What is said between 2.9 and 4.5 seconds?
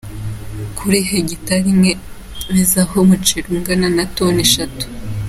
umuceri ungana na toni